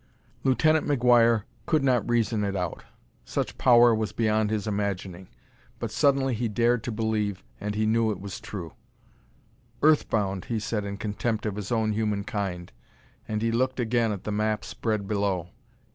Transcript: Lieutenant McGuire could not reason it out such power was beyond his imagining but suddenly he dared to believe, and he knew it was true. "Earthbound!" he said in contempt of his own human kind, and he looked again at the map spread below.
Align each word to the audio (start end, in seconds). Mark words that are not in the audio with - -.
Lieutenant 0.43 0.87
McGuire 0.87 1.43
could 1.67 1.83
not 1.83 2.09
reason 2.09 2.43
it 2.43 2.55
out 2.55 2.85
such 3.23 3.59
power 3.59 3.93
was 3.93 4.13
beyond 4.13 4.49
his 4.49 4.65
imagining 4.65 5.27
but 5.77 5.91
suddenly 5.91 6.33
he 6.33 6.47
dared 6.47 6.83
to 6.85 6.91
believe, 6.91 7.43
and 7.59 7.75
he 7.75 7.85
knew 7.85 8.09
it 8.09 8.19
was 8.19 8.39
true. 8.39 8.73
"Earthbound!" 9.83 10.45
he 10.45 10.57
said 10.59 10.85
in 10.85 10.97
contempt 10.97 11.45
of 11.45 11.55
his 11.55 11.71
own 11.71 11.91
human 11.91 12.23
kind, 12.23 12.71
and 13.27 13.43
he 13.43 13.51
looked 13.51 13.79
again 13.79 14.11
at 14.11 14.23
the 14.23 14.31
map 14.31 14.65
spread 14.65 15.07
below. 15.07 15.49